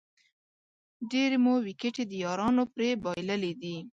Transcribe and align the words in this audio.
ډېرې 1.11 1.37
مو 1.43 1.53
وېکټې 1.65 2.03
د 2.07 2.13
یارانو 2.23 2.63
پرې 2.73 2.89
بایللې 3.03 3.53
دي 3.61 3.75